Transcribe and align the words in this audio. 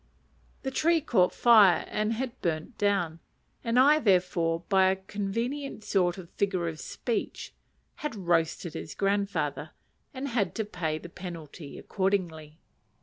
The 0.63 0.71
tree 0.71 0.99
caught 0.99 1.31
fire 1.31 1.85
and 1.87 2.13
had 2.13 2.41
burnt 2.41 2.75
down: 2.79 3.19
and 3.63 3.77
I, 3.79 3.99
therefore, 3.99 4.61
by 4.67 4.85
a 4.87 4.95
convenient 4.95 5.83
sort 5.83 6.17
of 6.17 6.31
figure 6.31 6.67
of 6.67 6.79
speech, 6.79 7.53
had 7.97 8.15
"roasted 8.15 8.73
his 8.73 8.95
grandfather," 8.95 9.73
and 10.11 10.29
had 10.29 10.55
to 10.55 10.65
pay 10.65 10.97
the 10.97 11.07
penalty 11.07 11.77
accordingly. 11.77 12.57